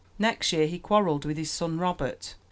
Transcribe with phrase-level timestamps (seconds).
[0.17, 2.33] Next year he quarrelled with his son Robert.